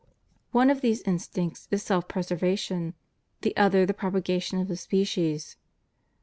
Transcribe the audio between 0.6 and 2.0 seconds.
of these instincts is